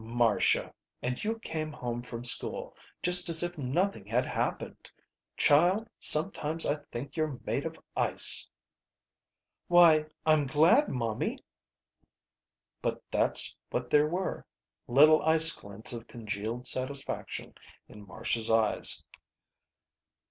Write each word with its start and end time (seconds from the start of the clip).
Marcia! 0.03 0.73
and 1.03 1.23
you 1.23 1.37
came 1.37 1.71
home 1.71 2.01
from 2.01 2.23
school 2.23 2.75
just 3.03 3.29
as 3.29 3.43
if 3.43 3.55
nothing 3.55 4.03
had 4.07 4.25
happened! 4.25 4.89
Child, 5.37 5.87
sometimes 5.99 6.65
I 6.65 6.77
think 6.91 7.15
you're 7.15 7.39
made 7.45 7.67
of 7.67 7.79
ice." 7.95 8.47
"Why, 9.67 10.07
I'm 10.25 10.47
glad, 10.47 10.87
momie." 10.87 11.43
But 12.81 13.03
that's 13.11 13.55
what 13.69 13.91
there 13.91 14.07
were, 14.07 14.43
little 14.87 15.21
ice 15.21 15.51
glints 15.51 15.93
of 15.93 16.07
congealed 16.07 16.65
satisfaction 16.65 17.53
in 17.87 18.07
Marcia's 18.07 18.49
eyes. 18.49 19.03